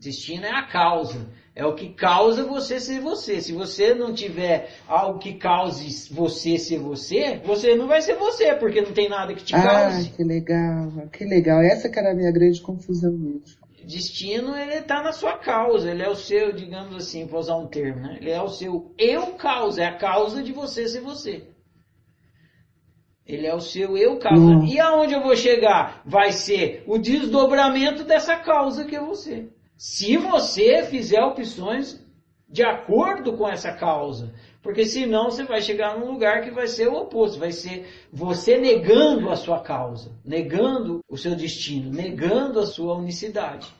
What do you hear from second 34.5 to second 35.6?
Porque senão você